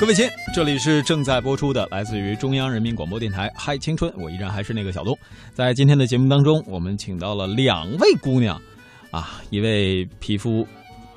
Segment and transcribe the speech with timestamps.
[0.00, 5.16] 各位亲，这里是正在播出的，来自于中央人民广播电台《嗨青春》，我依然还是那个小东。
[5.52, 8.60] 在今天的节目当中，我们请到了两位姑娘，
[9.10, 10.66] 啊，一位皮肤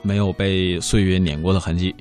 [0.02, 1.96] 没有被岁月碾过的痕迹，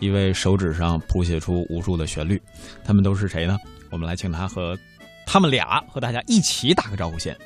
[0.00, 2.40] 一位手指上谱写出无数的旋律。
[2.84, 3.56] 他们都是谁呢？
[3.90, 4.76] 我们来请他和
[5.24, 7.36] 他们俩和大家一起打个招呼先。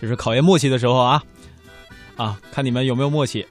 [0.00, 1.22] 这是考验默契的时候啊，
[2.16, 3.46] 啊，看你们有没有默契。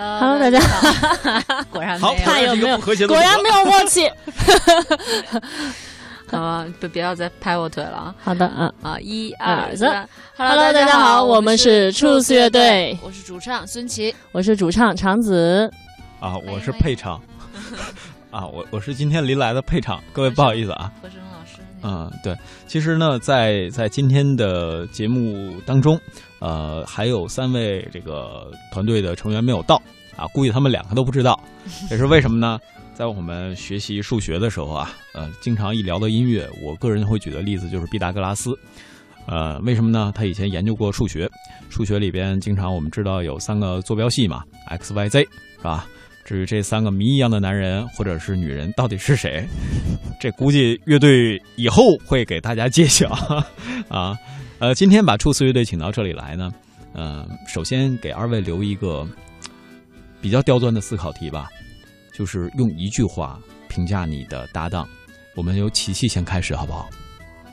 [0.00, 0.60] Hello，大家。
[0.60, 1.64] 好。
[1.72, 4.08] 果然好，没有，没有和谐果然没有默契。
[6.30, 8.14] 好啊，不不要再拍我腿了啊！
[8.22, 8.72] 好的，嗯。
[8.80, 15.68] 啊，一二三，Hello，大家好，我们是 Truth 乐队，我是主唱孙琦，我是主唱长子，
[16.20, 17.20] 啊，我是配唱，
[18.30, 20.92] 啊，我我是今天临来的配唱，各位不好意思啊。
[21.02, 22.36] 和声老师，嗯，对，
[22.68, 25.98] 其实呢，在在今天的节目当中，
[26.40, 29.80] 呃，还有三位这个团队的成员没有到
[30.18, 31.40] 啊，估计他们两个都不知道，
[31.88, 32.58] 这是为什么呢？
[32.94, 38.58] 在我们学习数学的时候啊，呃，经常一聊到音乐，我个人会举的例子就是毕达哥拉斯，
[39.26, 40.12] 呃，为什么呢？
[40.14, 41.30] 他以前研究过数学，
[41.70, 45.86] 数学里边经常我们知道有三个坐标系嘛，x、y、z，是吧？
[46.24, 49.46] 至于这三个谜一样的男人或者是女人到底是谁，
[50.20, 53.08] 这估计乐队以后会给大家揭晓
[53.88, 54.18] 啊。
[54.58, 56.52] 呃，今天把初次乐队请到这里来呢，
[56.92, 59.06] 呃，首先给二位留一个
[60.20, 61.48] 比较刁钻的思考题吧，
[62.12, 63.38] 就是用一句话
[63.68, 64.88] 评价你的搭档。
[65.34, 66.88] 我们由琪琪先开始，好不好？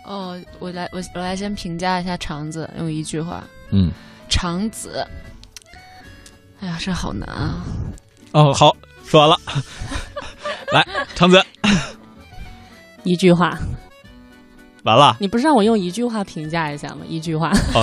[0.05, 3.91] 哦，我来，我我来先评价一下肠子，用一句话，嗯，
[4.29, 5.05] 肠子。
[6.61, 7.63] 哎呀，这好难啊！
[8.31, 9.37] 哦，好，说完了。
[10.71, 11.43] 来，橙子，
[13.03, 13.57] 一句话，
[14.83, 15.17] 完了。
[15.19, 17.01] 你不是让我用一句话评价一下吗？
[17.07, 17.49] 一句话。
[17.73, 17.81] 哦，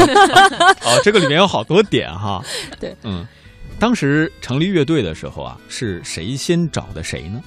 [0.85, 2.43] 哦这个里面有好多点哈。
[2.81, 3.27] 对，嗯，
[3.83, 7.43] 当时成立乐队的时候啊，是谁先找的谁呢？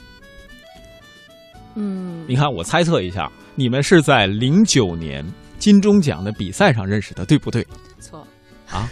[1.76, 5.26] 嗯，你看，我猜测一下，你们是在零九年
[5.60, 7.66] 金钟奖的比赛上认识的，对不对？
[8.02, 8.28] 错
[8.70, 8.90] 啊，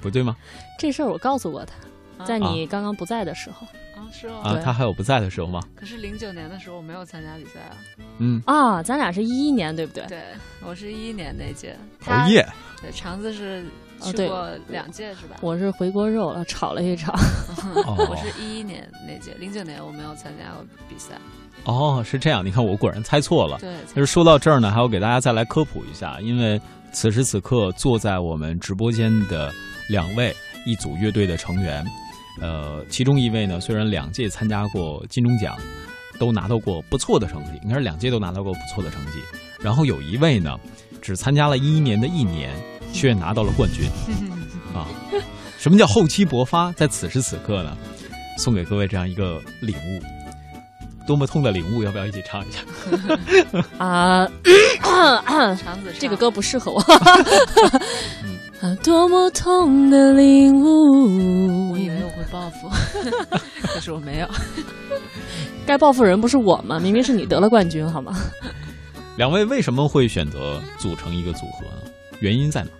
[0.00, 0.36] 不对吗？
[0.78, 3.66] 这事儿我告诉过他，在你刚刚不在的时候。
[3.96, 4.42] 啊，是吗？
[4.44, 5.60] 啊，他还有不在的时候吗？
[5.74, 7.74] 可是零九年的时候我没有参加比赛啊。
[8.18, 10.06] 嗯啊，咱俩是一一年，对不对？
[10.06, 10.22] 对，
[10.64, 11.76] 我是一一年那届。
[12.06, 12.46] 哦耶！
[12.80, 13.66] 对，肠子是哦
[14.00, 15.36] 去过两届是吧？
[15.40, 17.12] 我是回锅肉了，炒了一炒。
[17.84, 21.14] 我是一一年那届，零九年我没有参加过比赛。
[21.64, 22.44] 哦，是这样。
[22.44, 23.58] 你看，我果然猜错了。
[23.58, 23.74] 对。
[23.86, 26.60] 其实说到这儿呢，还要给大家再来科普一下，因为
[26.92, 29.52] 此时此刻坐在我们直播间的
[29.88, 30.34] 两位
[30.64, 31.84] 一组乐队的成员。
[32.40, 35.56] 呃，其中一位呢，虽然两届参加过金钟奖，
[36.20, 39.18] 都拿到过不错的成绩，应该是两届都拿到过不错的成绩。
[39.60, 40.56] 然后有一位呢，
[41.02, 42.54] 只参加了一一年的一年，
[42.92, 43.88] 却拿到了冠军。
[44.74, 44.86] 啊，
[45.58, 46.70] 什么叫厚积薄发？
[46.72, 47.76] 在此时此刻呢，
[48.36, 51.82] 送给各位这样一个礼物，多么痛的领悟！
[51.82, 52.60] 要不要一起唱一下？
[53.84, 54.28] 啊，
[55.56, 56.80] 肠子，这个歌不适合我。
[58.60, 61.72] 啊，多么痛的领悟！
[61.72, 62.68] 我以为我会报复，
[63.62, 64.28] 可是我没有。
[65.64, 66.78] 该报复人不是我吗？
[66.78, 68.12] 明明是你得了冠军，好吗？
[69.16, 71.90] 两位为什么会选择组成一个组合呢？
[72.20, 72.70] 原因在哪？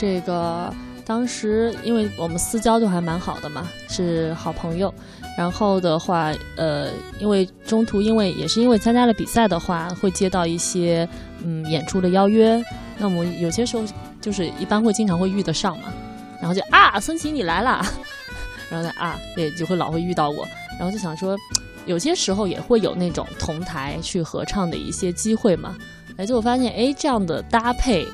[0.00, 0.72] 这个
[1.04, 4.92] 当时因为我们私交就还蛮好的嘛，是好朋友。
[5.36, 6.88] 然后的话，呃，
[7.18, 11.06] 因为中途因为也是因为参加了比赛的话，会接到一些
[11.44, 12.62] 嗯演出的邀约。
[12.96, 13.82] 那我们有些时候
[14.22, 15.92] 就是一般会经常会遇得上嘛，
[16.40, 17.84] 然后就啊，孙琦你来啦，
[18.70, 20.46] 然后呢啊，也就会老会遇到我，
[20.78, 21.36] 然后就想说，
[21.84, 25.76] 有些时候也会有那种同台去合唱的一些机会嘛，
[26.16, 28.06] 哎，结果发现哎这样的搭配，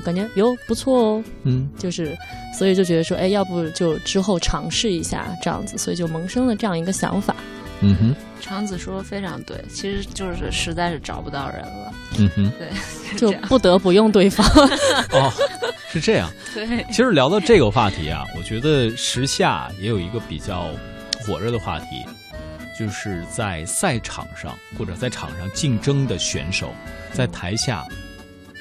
[0.00, 2.16] 感觉哟不错哦，嗯，就是
[2.56, 7.34] 所以就觉得说，哎，要不就之后尝试一下这样子，所以就萌生了这样一个想法。
[7.84, 11.92] 嗯哼，长子说的非常对，其实就是实在是找不到人了。
[12.18, 12.68] 嗯哼，对，
[13.18, 14.46] 就不得不用对方。
[15.10, 15.32] 哦，
[15.90, 16.30] 是这样。
[16.54, 20.68] 对，其实聊到这个话题啊，我觉得时下也有一个比较
[21.26, 21.86] 火热的话题，
[22.78, 26.72] 就是在赛场上或者在场上竞争的选手，
[27.12, 27.84] 在台下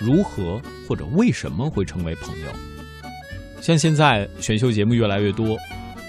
[0.02, 2.48] 如何或者为什么会成为朋友？
[3.62, 5.56] 像现在选秀节目越来越多，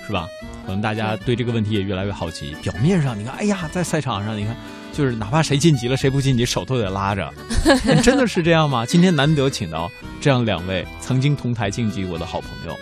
[0.06, 0.27] 是吧？
[0.65, 2.55] 可能大家对这个问题也越来越好奇。
[2.62, 4.56] 表面上你看，哎呀，在赛场上你看，
[4.93, 7.33] 就是哪怕谁晋级了，谁不晋级，手都得拉着，
[8.03, 8.87] 真的是这样吗？
[8.87, 9.91] 今天难得请到
[10.21, 12.77] 这样两位曾经同台晋级过的好朋友，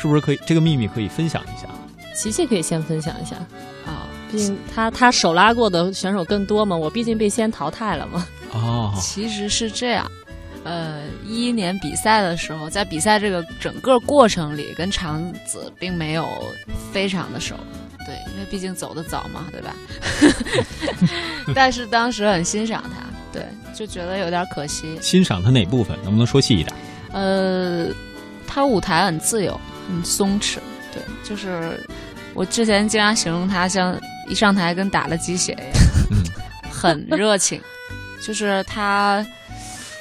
[0.00, 1.68] 是不是可以这个秘密可以分享一下？
[2.16, 3.36] 琪琪可以先分享一下，
[3.86, 8.26] 啊，毕竟他他手拉过的选手更多嘛，我毕竟被先淘汰了嘛。
[8.52, 10.10] 哦，其实是这样。
[10.68, 16.28] 呃，一一年比赛的时候，在比赛这个整个过程里，跟长子并没有
[16.92, 17.54] 非常的熟，
[18.04, 19.74] 对，因为毕竟走的早嘛，对吧？
[21.56, 24.98] 但是当时很欣赏他，对，就觉得有点可惜。
[25.00, 25.96] 欣赏他哪部分？
[26.02, 26.76] 能不能说细一点？
[27.12, 27.86] 呃，
[28.46, 30.58] 他舞台很自由，很松弛，
[30.92, 31.82] 对，就是
[32.34, 33.98] 我之前经常形容他像
[34.28, 36.22] 一上台跟打了鸡血一样，嗯，
[36.70, 37.58] 很热情，
[38.22, 39.26] 就是他。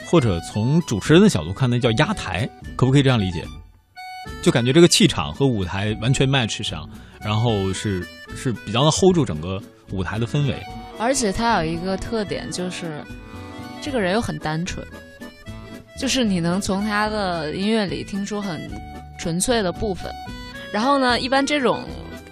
[0.09, 3.45] 或者从主持人的角度看，那叫压台，可不可以这样理解？
[4.41, 6.87] 就感觉这个气场和舞台完全 match 上，
[7.19, 8.05] 然后是
[8.35, 9.61] 是比较能 hold 住整个
[9.91, 10.55] 舞台的氛围。
[10.97, 13.03] 而且他有一个特点，就是
[13.81, 14.85] 这个人又很单纯，
[15.99, 18.69] 就是你能从他的音乐里听出很
[19.19, 20.11] 纯粹的部分。
[20.71, 21.83] 然后呢，一般这种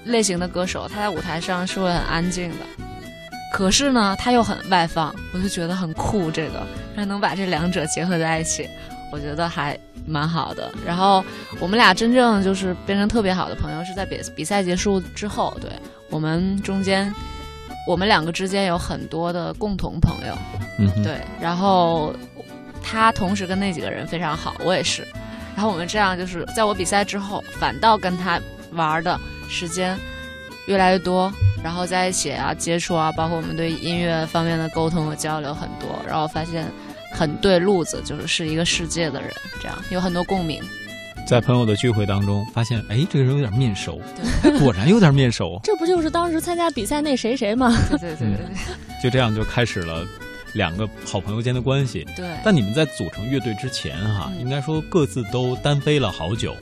[0.03, 2.84] 类型的歌手，他在舞台上是会很安静的。
[3.55, 6.29] 可是呢，他又很外放，我就觉得很酷。
[6.29, 6.61] 这个，
[6.93, 8.69] 他能把这两者结合在一起，
[9.13, 10.69] 我觉得还蛮好的。
[10.85, 11.23] 然后
[11.61, 15.55] 我们俩真正就是变成特别好的朋友，是在比比赛结束之后。
[15.61, 15.71] 对
[16.09, 17.09] 我们中间，
[17.87, 20.37] 我们两个之间有很多的共同朋友。
[20.77, 21.21] 嗯，对。
[21.39, 22.13] 然后
[22.83, 25.07] 他同时跟那几个人非常好，我也是。
[25.55, 28.37] 然后我们这样就是在我比赛之后，反倒跟他
[28.73, 29.17] 玩的
[29.47, 29.97] 时间
[30.67, 31.31] 越来越多。
[31.63, 36.71] 然后在一起啊，接触啊，包括我们对音乐方面的沟通和交流很多，然后发现
[37.11, 40.61] 很对路子，就是是一个世界的人，这样有很多共鸣。
[41.27, 43.99] 在朋友的聚会当中，发现哎，这个人有点面熟，
[44.59, 45.59] 果然有点面熟。
[45.65, 47.75] 这不就是当时参加比赛那谁谁吗？
[47.89, 48.45] 对对对对对。
[49.01, 50.05] 就这样就开始了
[50.53, 52.05] 两个好朋友间的关系。
[52.15, 52.27] 对。
[52.43, 56.55] 但你们在组成乐队之前哈，应该说各自都单飞了好久。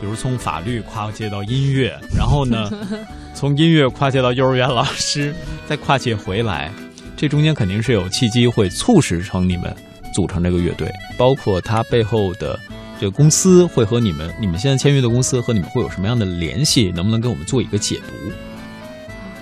[0.00, 2.70] 比如从法律跨界到音乐，然后呢，
[3.38, 5.32] 从音乐跨界到幼儿园老师，
[5.64, 6.72] 再跨界回来，
[7.16, 9.72] 这中间肯定是有契机会促使成你们
[10.12, 12.58] 组成这个乐队，包括它背后的
[12.98, 16.90] 这个公司会和你们，你们现在签约的公司和你们会有什么样的联系？
[16.90, 18.32] 能不能给我们做一个解读？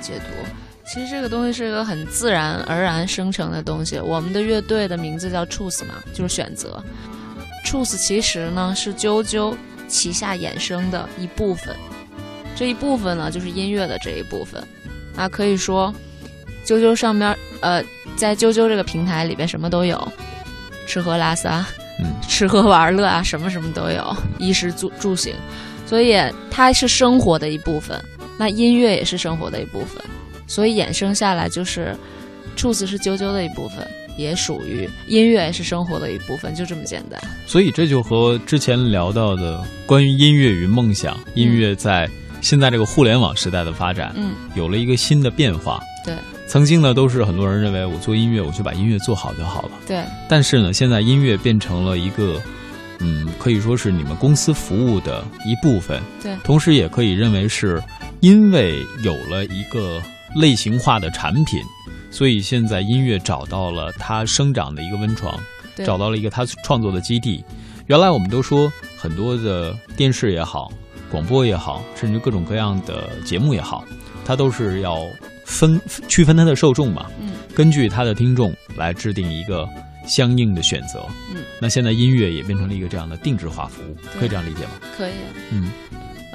[0.02, 0.46] 解读，
[0.84, 3.98] 其实这个东西是一个很自然而然生成的东西。
[3.98, 6.84] 我们的乐队的名字叫 Choose 嘛，就是选择。
[7.64, 9.54] Choose 其实呢是啾啾。
[9.88, 11.72] 旗下衍生的一部分，
[12.56, 14.60] 这一部分呢，就是音乐的这一部分。
[15.14, 15.94] 啊，可以说，
[16.64, 17.84] 啾啾上面，呃，
[18.16, 20.12] 在啾啾这个平台里边，什么都有，
[20.86, 21.64] 吃喝拉撒，
[22.00, 25.34] 嗯，吃喝玩乐啊，什么什么都有，衣食住住行，
[25.86, 26.16] 所以
[26.50, 28.02] 它是生活的一部分。
[28.38, 30.02] 那音乐也是生活的一部分，
[30.46, 31.94] 所以衍生下来就是
[32.56, 33.86] ，Choose 是啾啾的一部分。
[34.18, 37.20] 也属于音乐，是生活的一部分，就这么简单。
[37.46, 42.08] 所以这就和之前聊到的关于音乐与梦想，音乐在
[42.40, 45.80] 现在这个互联网时代的发展，嗯，有了一个新的变化。
[46.04, 46.14] 对，
[46.46, 49.70] 曾经呢，都是很多人认为我做音乐，我就把音乐做好就好了。
[49.86, 50.02] 对。
[50.28, 52.40] 但是呢，现在音乐变成了一个，
[53.00, 56.00] 嗯，可以说是你们公司服务的一部分。
[56.22, 56.36] 对。
[56.44, 57.82] 同时也可以认为是，
[58.20, 60.00] 因为有了一个
[60.36, 61.60] 类型化的产品。
[62.08, 65.38] 所以现在音乐找到了它生长的一个温床，
[65.84, 67.44] 找到了一个它创作的基地。
[67.88, 70.72] 原来我们都说很多的电视也好，
[71.10, 73.84] 广播也好，甚至各种各样的节目也好，
[74.24, 74.98] 它都是要
[75.44, 79.68] 分区分它的受众嘛，嗯，根据它的听众来制定一个
[80.06, 81.06] 相应的选择。
[81.34, 84.70] 嗯，那现在音乐也变成了一个这样的定制化服务，可以这样理解吗？
[84.96, 85.12] 可以。
[85.52, 85.70] 嗯。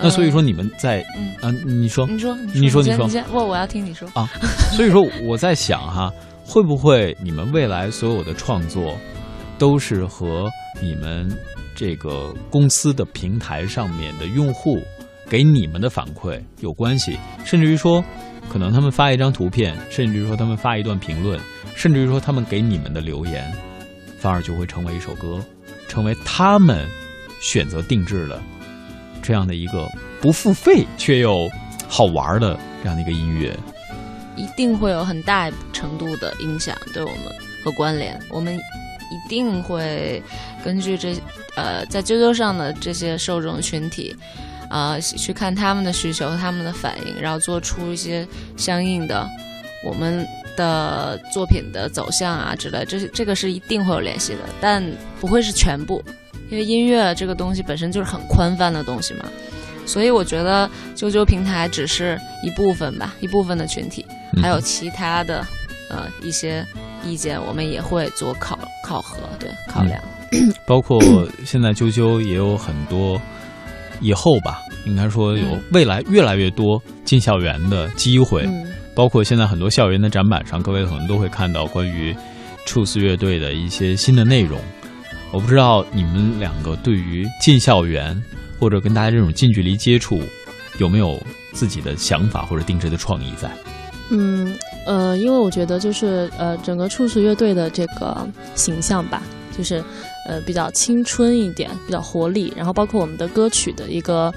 [0.04, 4.28] 那所以说你们在嗯啊，你说你说你说你说，我我要听你说啊。
[4.72, 6.12] 所以说我在想哈，
[6.44, 8.98] 会不会你们未来所有的创作
[9.60, 10.50] 都是和
[10.82, 11.30] 你们
[11.76, 14.80] 这个公司的平台上面的用户
[15.30, 17.18] 给你们的反馈有关系？
[17.46, 18.04] 甚至于说，
[18.50, 21.40] 可能他们发一张图片，甚至于说他们发一段评论，
[21.76, 23.52] 甚至于说他们给你们的留言，
[24.20, 25.40] 反而就会成为一首歌，
[25.88, 26.88] 成为他们
[27.42, 28.42] 选择定制的。
[29.22, 29.88] 这样的一个
[30.20, 31.48] 不付费却又
[31.88, 33.56] 好玩的这样的一个音乐，
[34.36, 37.26] 一定会有很大程度的影响对我们
[37.64, 38.20] 和关联。
[38.32, 38.60] 我们
[39.12, 40.24] 一定会
[40.64, 41.14] 根据这
[41.56, 44.16] 呃在啾啾上的这些受众群体
[44.70, 48.28] 啊去看他们的需求他们的反应，然后做出一些
[48.58, 49.28] 相应的
[49.86, 50.26] 我们
[50.56, 52.84] 的作品的走向啊之类。
[52.86, 54.84] 这这个是一定会有联系的，但
[55.20, 56.04] 不会是全部。
[56.50, 59.24] 因为音乐这个东西本身就是很宽泛的东西嘛，
[59.86, 65.48] 所以我觉得啾啾平台只是一部分吧，一部分的群体，嗯还有其他的
[65.90, 66.66] 呃一些
[67.06, 68.60] 意见，我们也会做考
[68.92, 70.02] 考核，对考量。
[70.66, 71.02] 包括
[71.46, 73.20] 现在啾啾也有很多，
[74.02, 82.14] 以后吧，应该说有嗯未来越来越多进校园的机会，嗯包括现在很多校园的展板上，各位可能都会看到关于
[82.66, 84.60] Truth 乐队的一些新的内容。
[85.32, 88.22] 我不知道你们两个对于进校园
[88.60, 90.22] 或者跟大家这种近距离接触，
[90.80, 91.18] 有没有
[91.54, 93.50] 自己的想法或者定制的创意在？
[94.12, 94.54] 嗯
[94.86, 99.24] 呃，因为我觉得就是呃，整个处士乐队的这个形象吧，
[99.58, 99.84] 就是
[100.28, 104.34] 呃比较青春一点，比较活力，然后包括我们的歌曲的一个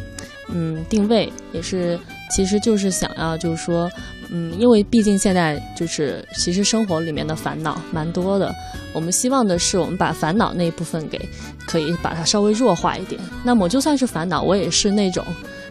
[0.49, 1.99] 嗯定位，也是
[2.31, 3.91] 其实就是想要就是说
[4.31, 8.55] 嗯，因为毕竟现在就是其实生活里面的烦恼蛮多的，
[8.93, 11.19] 我们希望的是我们把烦恼那一部分给
[11.67, 13.21] 可以把它稍微弱化一点。
[13.45, 15.25] 那么就算是烦恼，我也是那种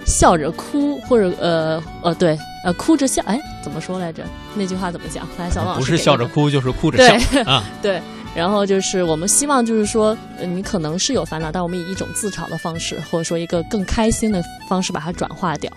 [0.06, 4.24] 笑着哭，或者呃呃对呃哭着笑，哎怎么说来着？
[4.56, 5.28] 那句话怎么讲？
[5.38, 7.64] 来，小王老师不是笑着哭，就是哭着对笑啊。
[7.82, 8.02] 对，
[8.36, 15.72] 然后就是我们希望就是说，呃你可能是有烦恼，但我们以一种自嘲的方式，或者说一个更开心的方式把它转化掉。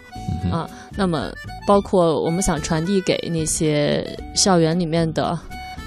[0.45, 0.69] 嗯啊
[0.99, 1.31] 那么
[1.67, 4.05] 包括我们想传递给那些
[4.35, 5.39] 校园里面的，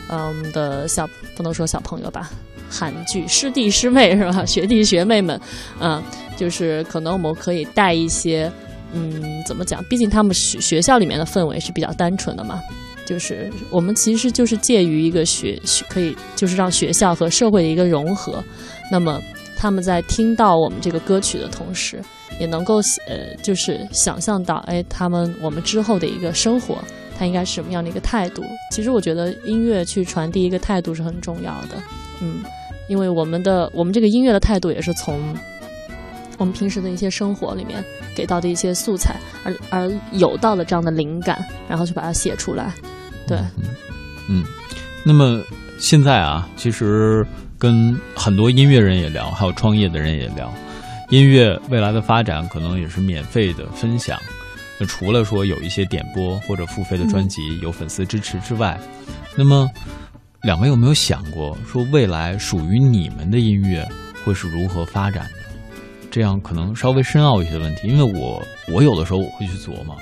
[0.08, 2.30] 呃，我们的小不能说小朋友吧，
[2.70, 4.44] 韩剧师弟师妹是吧？
[4.46, 5.40] 学弟学妹们，
[5.80, 6.02] 嗯、
[6.38, 8.52] 就是可能我们可以带一些，
[8.94, 9.84] 嗯，怎么讲？
[9.86, 12.62] 毕竟他们学学校里面的氛围是比较单纯的嘛。
[13.06, 18.44] 就是我们其实就是介于一个学学可以就是让学校和社会的一个融合，
[18.92, 19.20] 那么
[19.58, 22.00] 他们在听到我们这个歌曲的同时，
[22.40, 22.76] 也能够
[23.08, 26.78] 呃就是想象到，哎，他们我们之后的一个生活，
[27.18, 28.44] 他应该是什么样的一个态度？
[28.72, 31.82] 其实我觉得音乐去传递一个态度是很重要的，
[32.22, 32.44] 嗯，
[32.90, 35.18] 因为我们的我们这个音乐的态度也是从
[36.38, 37.84] 我们平时的一些生活里面
[38.16, 42.74] 给到的一些素材，而而有到了这样的灵感，然后去把它写出来。
[43.28, 43.64] 对，嗯，
[44.28, 44.44] 嗯，
[45.04, 45.42] 那么
[45.78, 47.26] 现在啊，其实
[47.58, 50.52] 跟很多音乐人也聊，还有创业的人也聊，
[51.10, 54.20] 音乐未来的发展可能也是免费的分享。
[54.80, 58.80] 那除了说有一些点播或者付费的专辑有粉丝支持之外，
[59.36, 59.70] 那么
[60.44, 63.86] 两位有没有想过，说未来属于你们的音乐
[64.24, 65.32] 会是如何发展的？
[66.10, 69.96] 这样可能稍微深奥一些的问题，因为我我有的时候我会去琢磨，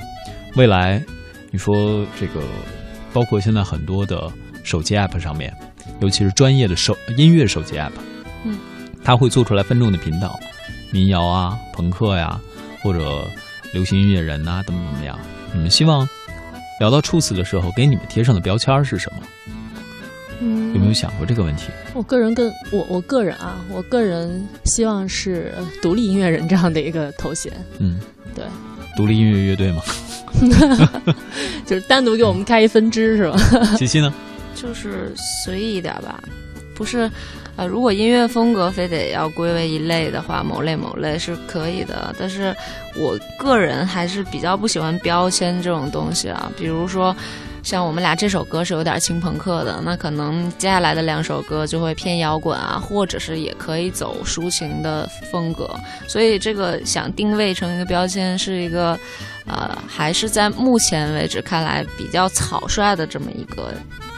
[0.56, 1.03] 未来
[1.50, 2.41] 你说这个，
[3.12, 4.32] 包括现在很多的
[4.63, 5.51] 手机 app 上面，
[6.01, 7.91] 尤其是专业的手音乐手机 app，
[8.44, 8.60] 嗯，
[9.03, 10.39] 它会做出来分众的频道，
[10.91, 12.39] 民谣啊、朋克呀、
[12.84, 13.27] 或者
[13.74, 15.17] 流行音乐人呐、怎么怎么样。
[15.51, 16.08] 你们希望
[16.79, 19.56] 聊到处死的时候，给你们贴上的标签儿是什么？
[20.39, 21.70] 嗯，有没有想过这个问题？
[21.94, 28.00] 我个人跟我我个人啊，我个人希望是呃独立音乐人这样的一个头衔，嗯，
[28.36, 28.46] 对，
[28.96, 29.82] 独立音乐乐队嘛？
[31.65, 33.38] 就是单独给我们开一分支是吧？
[33.77, 34.13] 七七呢？
[34.53, 35.12] 就是
[35.44, 36.22] 随意一点吧，
[36.75, 37.10] 不是，
[37.56, 42.56] 呃，如果音乐风格非得要归为一类的话，某类某类是可以的，但是
[42.96, 47.15] 我个人还是比较不喜欢标签这种东西啊，比如说。
[47.67, 55.69] 像我们俩这首歌是有点轻朋克的，那可能接下来的两首歌就会偏摇滚啊，或者是也可以走抒情的风格。
[56.07, 58.97] 所以这个想定位成一个标签，是一个
[59.47, 63.74] 呃，还是在目前为止看来比较草率的这么一个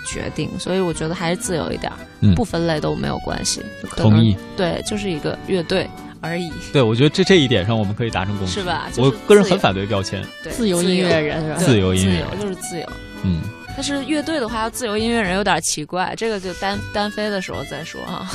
[0.05, 0.47] 决定。
[0.59, 1.91] 所以我觉得还是自由一点
[2.35, 3.63] 不分类都没有关系。
[3.97, 4.37] 同意。
[4.55, 5.89] 对，就是一个乐队
[6.21, 8.59] 而已，对，我觉得这这一点上我们可以达成共识。
[8.59, 8.85] 是吧？
[8.93, 10.23] 就我个人很反对标签。
[10.43, 11.55] 对自由音乐人是吧？
[11.57, 12.85] 自由音乐自由就是自由。
[13.23, 13.41] 嗯，
[13.75, 18.29] 但是乐队的话，要自由音乐人有点奇怪，这个就单单飞的时候再说啊。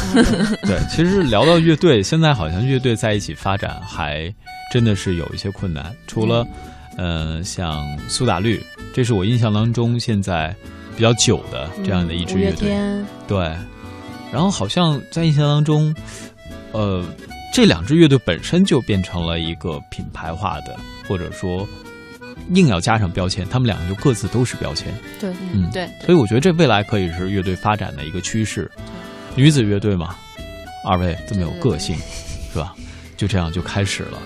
[0.62, 4.32] 对，其实聊到乐队，现在好像乐队在一起发展还
[4.72, 5.94] 真的是有一些困难。
[6.06, 6.46] 除了，
[6.96, 8.62] 呃，像苏打绿，
[8.94, 10.54] 这是我印象当中现在
[10.96, 12.68] 比较久的这样的一支乐队。
[12.68, 13.38] 天，对，
[14.32, 15.94] 然后好像在印象当中，
[16.72, 17.04] 呃，
[17.52, 20.76] 这两支乐队本身就变成了一个品牌化的，
[21.08, 21.66] 或者说
[22.52, 24.92] 硬要加上标签，他们两个就各自都是标签。
[25.18, 28.70] 对，嗯对，所以我觉得这未来可以是乐队发展的一个趋势。
[29.34, 30.14] 女子乐队嘛，
[30.86, 31.96] 二位这么有个性，
[32.52, 32.74] 是吧？
[33.16, 34.18] 就这样就开始了。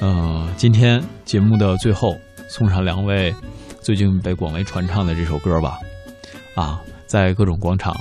[0.00, 2.16] 呃，今天节目的最后
[2.48, 3.34] 送上两位
[3.80, 5.78] 最近被广为传唱的这首歌吧。
[6.54, 7.96] 啊，在各种广场，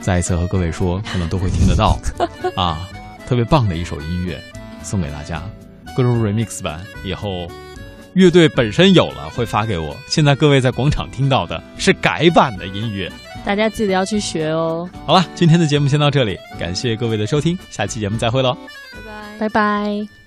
[0.00, 1.98] 再一次和各位说，可能都会听得到。
[2.56, 2.88] 啊，
[3.26, 4.40] 特别棒的一首音乐，
[4.82, 5.42] 送给大家。
[5.96, 7.46] 各种 remix 版以后。
[8.14, 9.96] 乐队本身有了会发给我。
[10.06, 13.10] 现在各位在广场听到的是改版的音乐。
[13.44, 14.88] 大家记得要去学哦。
[15.06, 18.56] 好了今天的节目先到这里感谢各位的收听下期节目再会喽
[18.92, 19.38] 拜拜。
[19.38, 20.21] 拜拜。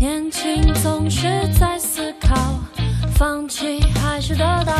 [0.00, 2.34] 年轻总是在思考
[3.16, 4.74] 放弃还是得到。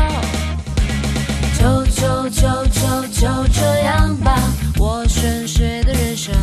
[1.58, 4.36] 就就就就就这样吧
[4.78, 6.34] 我顺水的人生？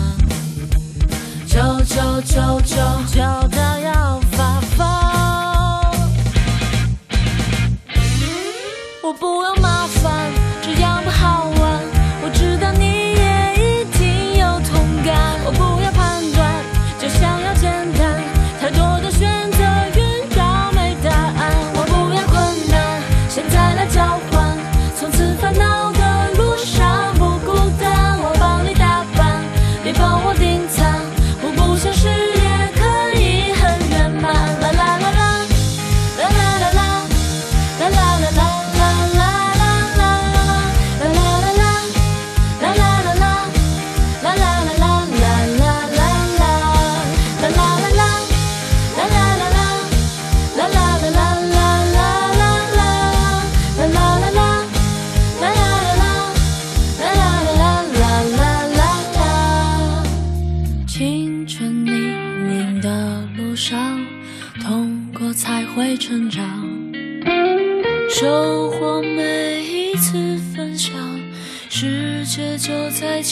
[1.47, 2.75] 就就就就
[3.13, 3.40] 就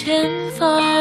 [0.02, 0.99] 前方。